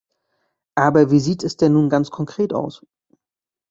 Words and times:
Aber 0.73 1.11
wie 1.11 1.19
sieht 1.19 1.43
es 1.43 1.57
denn 1.57 1.73
nun 1.73 1.87
ganz 1.87 2.09
konkret 2.09 2.53
aus? 2.53 2.83